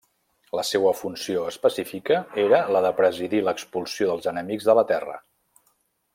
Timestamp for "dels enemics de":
4.13-4.77